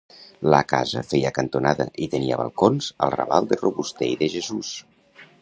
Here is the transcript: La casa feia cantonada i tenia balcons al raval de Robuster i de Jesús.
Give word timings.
La 0.51 0.59
casa 0.69 1.03
feia 1.11 1.31
cantonada 1.35 1.87
i 2.05 2.07
tenia 2.15 2.41
balcons 2.41 2.89
al 3.09 3.15
raval 3.17 3.51
de 3.53 3.61
Robuster 3.61 4.11
i 4.17 4.19
de 4.25 4.33
Jesús. 4.39 4.75